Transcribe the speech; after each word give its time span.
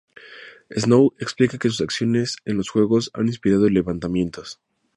Snow 0.75 1.13
explica 1.19 1.59
que 1.59 1.69
sus 1.69 1.79
acciones 1.81 2.37
en 2.45 2.57
los 2.57 2.71
Juegos 2.71 3.11
han 3.13 3.27
inspirado 3.27 3.69
levantamientos. 3.69 4.59